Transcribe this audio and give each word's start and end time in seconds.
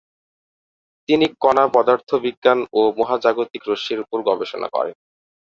তিনি 1.09 1.25
কণা 1.43 1.65
পদার্থবিজ্ঞান 1.75 2.59
ও 2.73 2.91
মহাজাগতিক 2.99 3.61
রশ্মির 3.67 4.03
উপর 4.05 4.17
গবেষণা 4.29 4.67
করেন। 4.75 4.95